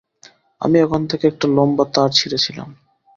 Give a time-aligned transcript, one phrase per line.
[0.61, 2.69] আমি ওখান থেকে একটা লম্বা তার ছিঁড়েছিলাম।